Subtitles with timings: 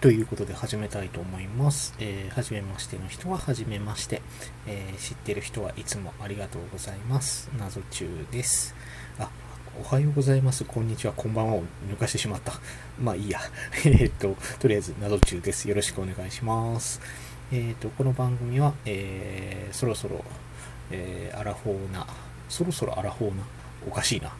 [0.00, 1.92] ということで始めたいと思います。
[1.98, 4.22] えー、はじめましての人ははじめまして、
[4.64, 7.50] えー知ってる人はいつもありがとうございます。
[7.58, 8.76] 謎中です。
[9.18, 9.28] あ、
[9.80, 10.64] おはようございます。
[10.64, 11.12] こんにちは。
[11.14, 12.52] こんばんはを抜かしてしまった。
[13.02, 13.40] まあいいや。
[13.84, 15.68] えっと、とりあえず謎中です。
[15.68, 17.00] よろしくお願いします。
[17.50, 20.24] えーっと、この番組は、えーそろそろ、
[20.92, 22.06] えーアラフォーな、
[22.48, 23.42] そろそろアラフォーな、
[23.86, 24.32] おかしいな。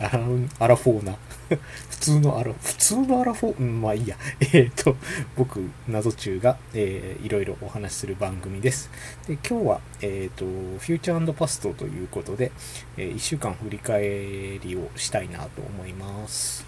[0.58, 1.16] アラフォーな。
[1.90, 4.16] 普通のアラ、普通のアラフォー、うん、まあいいや。
[4.52, 4.96] えっ、と、
[5.36, 8.90] 僕、謎中が、えーいろいろお話しする番組です。
[9.26, 12.52] で、今日は、えっ、と、フューチャーパストということで、
[12.96, 16.64] え1週間振り返りをしたいなと思います。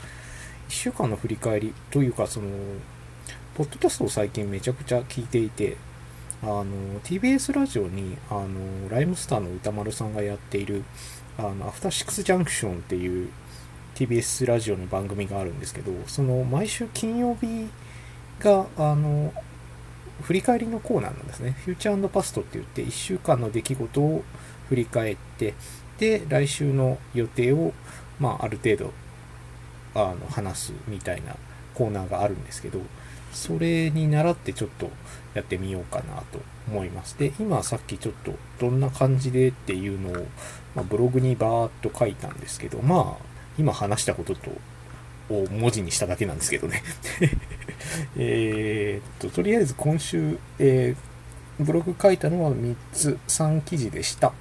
[0.69, 2.49] 1週間の振り返りというか、その、
[3.55, 5.77] ポッドキャストを最近めちゃくちゃ聞いていて、
[6.43, 6.65] あの、
[7.05, 10.85] TBS ラジオに、あの、ライムスターの歌丸さんがやっている、
[11.49, 13.31] あの、アフターシックスジャンクションっていう
[13.95, 17.69] TBS ラジオの番組があるんですけど、その毎週金曜日
[18.41, 19.33] が、あの、
[20.23, 21.57] 振り返りのコーナーなんですね。
[21.65, 24.23] フューチャーパストって言って、1週間の出来事を
[24.69, 25.55] 振り返って、
[25.99, 27.73] で、来週の予定を、
[28.19, 28.93] まあ、ある程度、
[29.95, 31.37] あの、話すみたいな
[31.75, 32.81] コーナーがあるんですけど、
[33.33, 34.91] それに倣ってちょっと
[35.35, 37.19] やってみようかなと思います。
[37.19, 40.27] で、今さっきちょっとどんな感じでっていうのを、
[40.75, 43.25] まあ、ブログにバーっと書いたんですけど、まあ、
[43.59, 44.51] 今話したことと、
[45.31, 46.83] を文字にしただけなんですけどね。
[48.19, 51.11] えっと、とりあえず今週、えー
[51.61, 54.33] ブログ書いたのは3つ、3記事でした。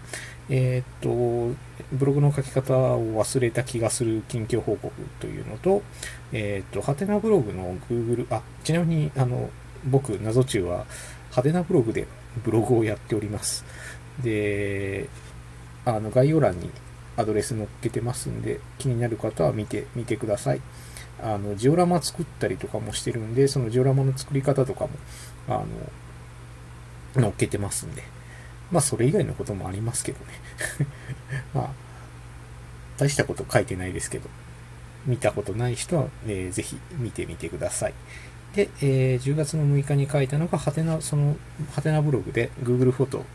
[0.49, 1.55] えーっと、
[1.91, 5.83] ブログの書き方を忘れた気がする近況報告というのと、
[6.31, 9.49] えーっと、ハテナブログの Google、あ、ちなみに、あの、
[9.85, 10.85] 僕、謎中は、
[11.31, 12.07] ハテナブログで
[12.43, 13.63] ブログをやっております。
[14.23, 15.07] で、
[15.85, 16.71] あの、概要欄に
[17.15, 20.61] アドレス載っけてますんで、気になる方は見てみてください。
[21.21, 24.89] あの、ジオラマ作ったりとかもしてるんで、そのジオラマの作り方とかも、
[25.47, 25.63] あ
[27.15, 28.03] の、載っけてますんで。
[28.71, 30.25] まあ、それ以外のこともありますけどね。
[31.53, 31.69] まあ、
[32.97, 34.29] 大したこと書いてないですけど、
[35.05, 37.93] 見たことない人は、えーぜひ見てみてください。
[38.55, 41.35] で、えー10月の6日に書いたのが、ハテナ、その、
[41.73, 43.25] ハテナブログで Google フォト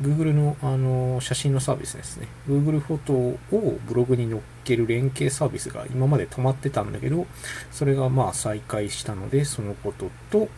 [0.00, 2.26] Google のあの写真のサービスですね。
[2.48, 3.38] Google フォトを
[3.86, 7.26] ブログに載っける連携サービスが今まで止まってたんだけど、
[7.70, 10.48] それがまあ再開したので、そのことと、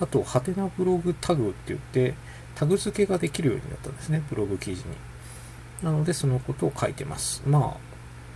[0.00, 2.14] あと、ハテナブログタグって言って、
[2.54, 4.96] タグ付けができるようになったんですね、ブログ記事に。
[5.82, 7.42] なので、そのことを書いてます。
[7.46, 7.80] まあ、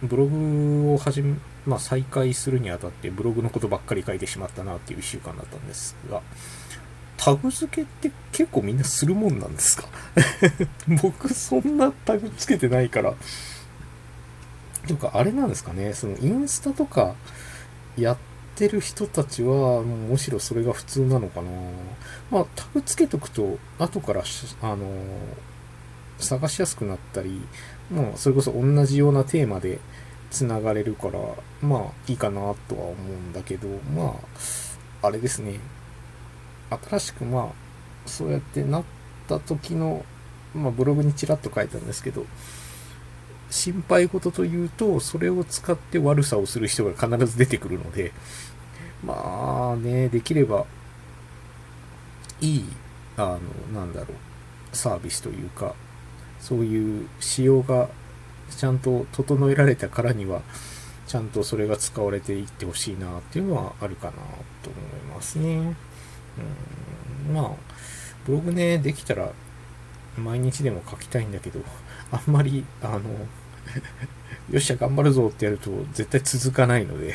[0.03, 6.21] ブログを始め、まあ再開するにあたってブログのことばっかり書いてしまったなっていう一週間だったんですが、
[7.16, 9.88] タグ付けって結構みんなするもんなんですか？
[11.03, 13.15] 僕そんなタグつけてないから。
[14.87, 17.15] というかあれなんですかね、そのインスタとか
[17.97, 21.50] やっててる人たちは、むしろそれが普通なのかな。
[22.30, 24.22] まあタグつけとくと、後から
[24.62, 24.86] あの
[26.18, 27.42] 探しやすくなったり、
[27.90, 29.78] まあそれこそ同じようなテーマで
[30.30, 31.20] 繋がれるから、
[31.60, 34.18] まあいいかなとは思うんだけど、ま
[35.02, 35.60] あ、あれですね。
[36.88, 38.84] 新しくまあ、そうやってなっ
[39.28, 40.04] た時の、
[40.54, 42.24] まあブログにちらっと書いたんですけど、
[43.50, 48.12] 心配事というと、それを使って悪さをする人が必ず出てくるので、
[49.04, 50.64] まあね、できれば、
[52.40, 52.64] いい、
[53.16, 53.38] あ
[53.72, 55.74] の、なんだろう、サービスというか、
[56.40, 57.88] そういう仕様が
[58.56, 60.42] ちゃんと整えられたからには、
[61.06, 64.12] ちゃんとそれが使われていってほしいなっていうのはあるかな
[64.62, 65.76] と思いますね。
[67.28, 67.50] うん、まあ、
[68.26, 69.30] ブログね、できたら
[70.19, 71.60] 毎日でも書きたいんだけど、
[72.10, 73.00] あんまり、あの、
[74.50, 77.15] よっしゃ頑張るぞってやると絶対続かないので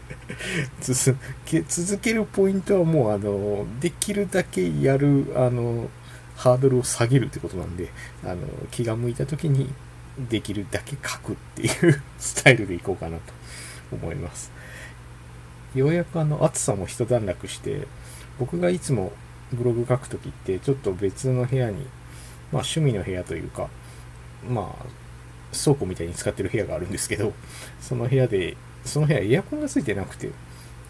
[0.80, 5.88] 続け、続けるポイントはもうあの、できるだけやる、あの、
[6.36, 7.90] ハードルを下げるってことなんで、
[8.24, 8.38] あの、
[8.70, 9.72] 気が向いた時に
[10.18, 13.22] できるだけ書くっていう スタイルでいこうかなと
[13.92, 14.50] 思います。
[15.74, 17.86] ようやくあの、暑さも一段落して、
[18.38, 19.12] 僕がいつも
[19.52, 21.86] ブログ書くときって、ちょっと別の部屋に、
[22.52, 23.68] まあ趣味の部屋というか、
[24.48, 24.86] まあ、
[25.56, 27.32] 倉庫みたいに使ってる部屋があるんですけど、
[27.80, 30.30] その部屋で、その部屋エアコンがついてなくて、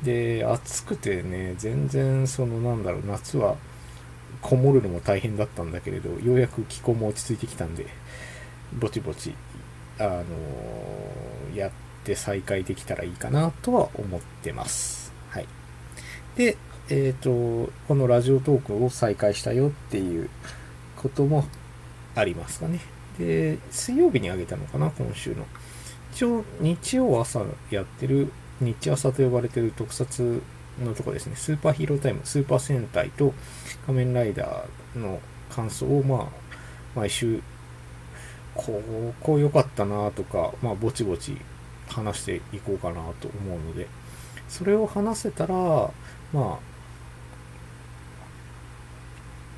[0.03, 3.57] で、暑くてね、全然そのなんだろう、夏は
[4.41, 7.87] こもるのも大変だったんだけれど、ようやく気候も落ち着いてきたんで、
[8.73, 9.35] ぼちぼち、
[9.99, 11.71] あのーやっ
[12.05, 15.13] て再開できたらいいかなとは思ってます。
[15.31, 15.47] はい。
[16.37, 16.57] で、
[16.89, 20.31] えっ、と、このラジオトークを再開したよっていう
[21.03, 21.45] ことも
[22.15, 22.81] ありますかね。
[23.19, 25.47] で、水曜日にあげたのかな、今週の。
[26.13, 30.43] 一応、日曜朝やってる、日朝と呼ばれてる特撮
[30.83, 33.35] のとこですね、スーパーヒーロータイム、スーパー戦隊と
[33.87, 35.21] 仮面ライダーの
[35.51, 36.29] 感想を、まあ、
[36.95, 37.43] 毎週、
[38.55, 38.83] こ、
[39.21, 41.37] こう良かったなとか、まあ、ぼちぼち
[41.89, 43.87] 話していこうかなと思うので、
[44.49, 45.93] それを話せたら、ま
[46.35, 46.59] あ、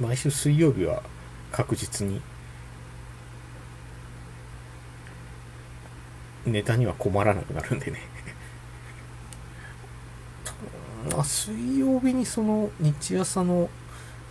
[0.00, 1.02] 毎週水曜日は
[1.54, 2.20] 確実に。
[6.46, 8.00] ネタには困らなくなるんでね。
[11.14, 13.70] まあ、水曜日にその日朝の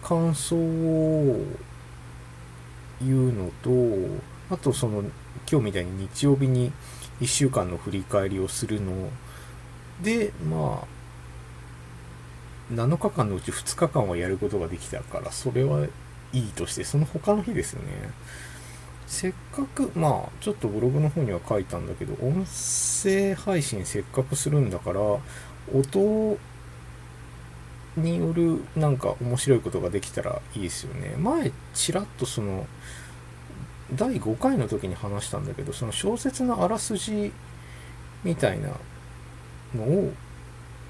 [0.03, 1.45] 感想を
[3.01, 5.01] 言うのと、あとその
[5.49, 6.73] 今日みたいに日曜日に
[7.21, 9.09] 1週間の振り返りをするの。
[10.01, 10.87] で、まあ、
[12.73, 15.87] 7日間のうち2日間はやることができたから、それは
[16.33, 17.88] いいとして、その他の日ですよね。
[19.07, 25.00] せっかく、まあ、ちょっとブログの方には書いたんだけど、音声配信せっかくするんだから、
[25.74, 26.38] 音
[27.95, 31.15] によるなんか面白いことができたらいいですよね。
[31.18, 32.65] 前、ちらっとその、
[33.94, 37.31] 第5回の時に話したんだけど、その小説のあらすじ
[38.24, 38.69] みたいな
[39.75, 40.13] のを、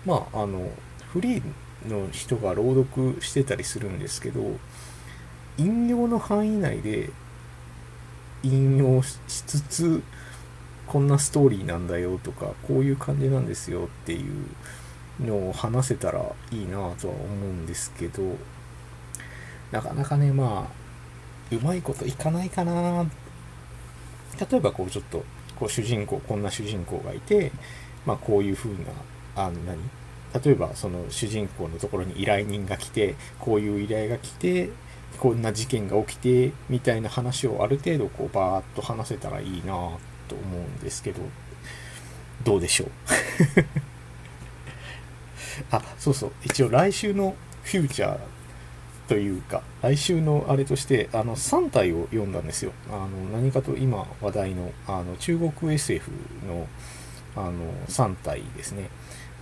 [0.05, 0.69] まあ、あの、
[1.11, 1.43] フリー
[1.89, 4.57] の人が朗読してたりするんですけど、
[5.57, 7.09] 引用の範囲内で
[8.43, 10.03] 引用しつつ
[10.87, 18.21] こんなストーリーなんだよとかこういう感じなんですよっていうのを話せたらいいなとは思うんですけど
[19.71, 23.05] なかなかねまあうまいこといかないかな。
[24.39, 25.23] 例えばこうちょっと
[25.55, 27.51] こう主人公こんな主人公がいて
[28.05, 28.77] まあこういう風な
[29.35, 29.77] あの何？
[30.43, 34.71] 例えばその主人公のところに依頼人が来てこういう依頼が来て
[35.19, 39.73] こんな事件が起きてみたいな話をある程度こうバーッと話せたらいいな
[40.27, 41.21] と思うんですけど。
[42.43, 42.89] どうでしょう？
[45.71, 46.31] あそうそう。
[46.43, 48.19] 一応来週のフューチャー
[49.07, 52.71] というか来週のあれとしてあの3体を読んだんですよ。
[52.89, 56.11] あの何かと今話題のあの中国 SF
[56.47, 56.67] の
[57.35, 57.51] あの
[57.87, 58.89] 三体ですね。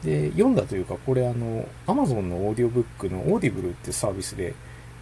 [0.04, 4.54] で読んだというかこれあの Amazon のオーディオブックの Audible ってサービスで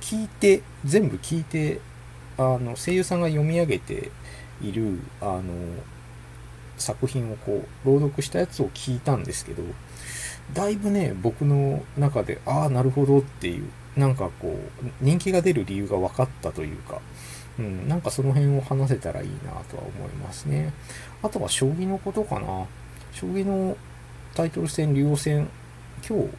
[0.01, 1.79] 聞いて、全部聞いて、
[2.37, 4.11] あの、声優さんが読み上げて
[4.61, 5.43] いる、あの、
[6.77, 9.63] 作品をこう、朗読したやつを聞いたんですけど、
[10.53, 17.01] だいぶね、僕の中で、ああ、なるほどっていう、なんかこう、人気が出る理由が分かったというか、
[17.59, 20.73] うん、なんかその辺を話せたらいいなとは思いますね。
[21.21, 22.65] あとは将棋のことかな。
[23.11, 23.75] 将棋の
[24.33, 25.49] タイトル戦、竜王戦、
[26.07, 26.29] 今日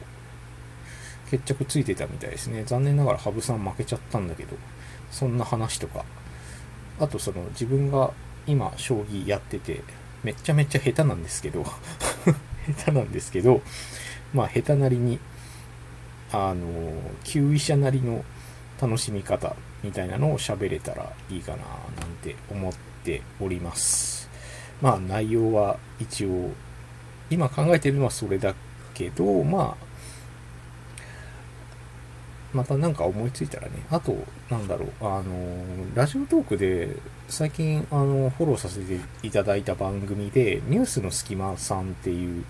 [1.31, 2.63] 決着ついてたみたいですね。
[2.65, 4.57] 残念ながら羽生さん負けちゃったんだけど、
[5.09, 6.03] そんな話とか。
[6.99, 8.11] あとその自分が
[8.45, 9.81] 今将棋やってて、
[10.23, 11.63] めっちゃめっちゃ下手なんですけど
[12.83, 13.61] 下手なんですけど、
[14.33, 15.19] まあ下手なりに、
[16.33, 16.67] あの、
[17.23, 18.25] 級位者なりの
[18.81, 22.73] 楽しみ方みたいなのを喋れたらいいかななんて思っ
[23.05, 24.29] ております。
[24.81, 26.49] まあ内容は一応、
[27.29, 28.53] 今考えてるのはそれだ
[28.93, 29.90] けど、まあ
[32.53, 34.15] また何か思いついたらね、あと、
[34.49, 35.33] なんだろう、あの、
[35.95, 36.95] ラジオトークで、
[37.29, 42.43] 最近、あの、フォローさせていただいた番組で、ニュースの隙間さんっていう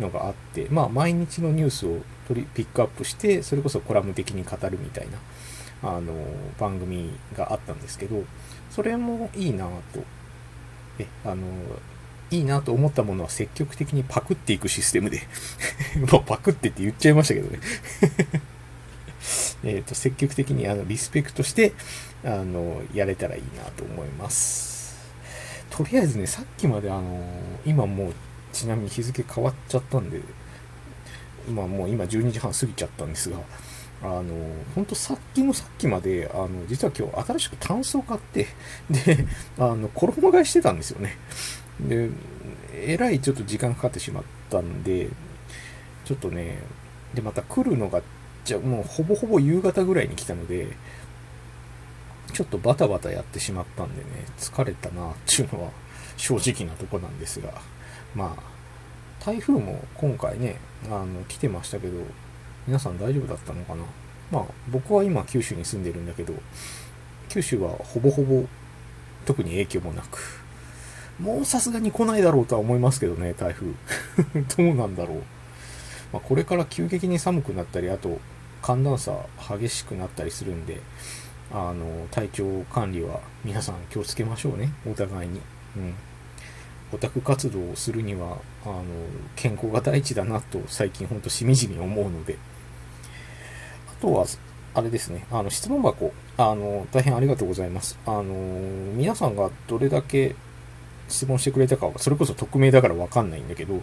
[0.00, 5.08] のがあって、まあ、毎日のニュースを取り、ピックアップして、それこそコラム的に語るみたい
[5.82, 6.14] な、あの、
[6.58, 8.24] 番組があったんですけど、
[8.70, 10.02] それもいいなと、
[10.98, 11.44] え、あの、
[12.30, 15.20] いいなと思ったものは積極的にパクっていくシステムで
[16.10, 17.58] もうパクってって言っちゃいましたけどね。
[19.62, 21.72] えっ、ー、と、積極的にあのリスペクトして、
[22.24, 25.12] あの、やれたらいいなと思います。
[25.70, 27.24] とりあえずね、さっきまであの、
[27.64, 28.14] 今もう、
[28.52, 30.20] ちなみに日付変わっちゃったんで、
[31.50, 33.38] まあもう今12時半過ぎちゃったんですが、
[34.02, 34.24] あの、
[34.74, 38.46] ほんとさっきのさっきまで、あの、実は今日新しくタンスを買って、
[38.90, 39.26] で、
[39.58, 41.16] あの、衣替えしてたんですよね。
[41.80, 42.10] で、
[42.74, 45.08] えらいちょっと時間かかってしまったんで、
[46.04, 46.58] ちょっとね、
[47.14, 48.02] で、また来るのが
[48.44, 50.68] ちゃもうほぼほぼ夕方ぐらいに来たので、
[52.32, 55.70] ちょっとバタバタやってしまったんでね、疲れたなっていうのは
[56.16, 57.52] 正直なとこなんですが、
[58.14, 61.98] まあ、台風も今回ね、あの、来てましたけど、
[62.66, 63.84] 皆さん大丈夫だったのかな？
[64.30, 66.34] まあ、僕は今九州に住んでるんだけど、
[67.28, 68.44] 九州はほぼほぼ
[69.26, 70.42] 特に影響もなく、
[71.20, 73.66] もうさすがに来ないだろうとは思いますけどね、台風。
[74.64, 75.22] どうなんだろう。
[76.12, 78.18] まあ、これから急激に寒くなったり、あと、
[78.64, 79.12] 寒暖差
[79.58, 80.80] 激しくなったりするんで、
[81.52, 84.72] あの、体調管理は皆さん気をつけましょうね。
[84.90, 85.38] お互いに。
[85.76, 85.94] うん。
[86.90, 88.84] オタク活動をするには、あの、
[89.36, 92.38] 健康が第一だなと最近ほんとしみじみ思うので、
[93.86, 94.24] あとは、
[94.72, 97.98] あれですね、あの、質問箱、あの、大変ありがとうございます。
[98.06, 98.24] あの、
[98.94, 100.34] 皆さんがどれだけ
[101.10, 103.82] 質問してくれたかは、それこそ匿名だからわかんないんだけど、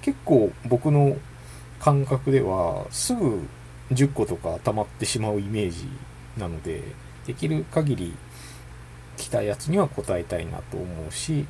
[0.00, 1.18] 結構僕の
[1.78, 3.46] 感覚では、すぐ
[3.94, 5.86] 10個とか溜まってしまうイメージ
[6.36, 6.82] なので、
[7.26, 8.12] できる限り
[9.16, 11.46] 来たやつには答えたいなと思うし、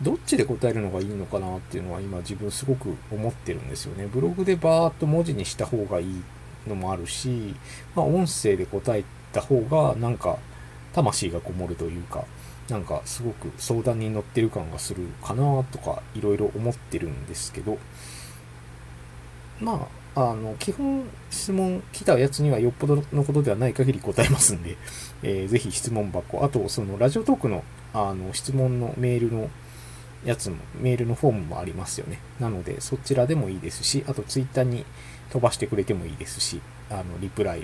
[0.00, 4.06] どっちで答えるのがいいのかなっていうのは今自分すごく思ってるんですよね。
[4.06, 6.22] ブログでバーっと文字にした方がいい
[6.66, 7.54] のもあるし、
[7.94, 10.38] まあ音声で答えた方がなんか
[10.92, 12.24] 魂がこもるというか、
[12.68, 17.78] なんかすごく相談に乗ってる感がするかなとかいろいろ思ってるんですけど、
[19.60, 24.76] まあ、あの、基本質問来たやつにはよっぽどのことではない限り答えますんで、
[25.22, 27.64] えー、ぜひ質問箱、あとそのラジオトークの
[27.94, 29.50] あの質問のメールの
[30.24, 32.18] やつも、メールのフォームもありますよね。
[32.40, 34.84] なので、そちらでもいいですし、あとツイッターに
[35.30, 37.62] 飛ばしてくれてもいいですし、あの、リプライを。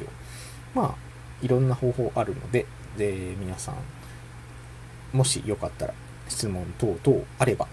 [0.74, 0.94] まあ、
[1.42, 5.94] いろんな方法あるので、で、皆さん、もしよかったら
[6.28, 7.66] 質問等々あれば、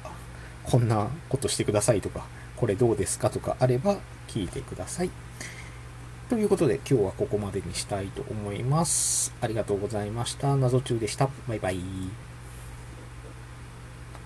[0.63, 5.11] こんなことしてくださいとか、これどうですかとかあれば聞いてください。
[6.29, 9.33] ということで今日はここまでにしたいと思います。
[9.41, 10.55] ありがとうございました。
[10.55, 11.29] 謎中でした。
[11.47, 12.24] バイバイ。